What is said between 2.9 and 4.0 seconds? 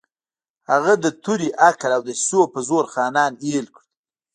خانان اېل کړل.